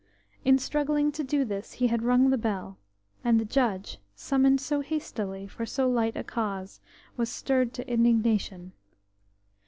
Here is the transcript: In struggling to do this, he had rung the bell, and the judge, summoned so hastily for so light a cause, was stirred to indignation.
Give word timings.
In 0.43 0.57
struggling 0.57 1.11
to 1.11 1.23
do 1.23 1.45
this, 1.45 1.73
he 1.73 1.85
had 1.85 2.01
rung 2.01 2.31
the 2.31 2.37
bell, 2.39 2.79
and 3.23 3.39
the 3.39 3.45
judge, 3.45 3.99
summoned 4.15 4.59
so 4.59 4.79
hastily 4.81 5.45
for 5.45 5.63
so 5.63 5.87
light 5.87 6.15
a 6.17 6.23
cause, 6.23 6.81
was 7.17 7.29
stirred 7.29 7.71
to 7.75 7.87
indignation. 7.87 8.71